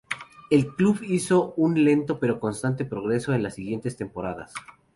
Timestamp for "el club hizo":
0.49-1.53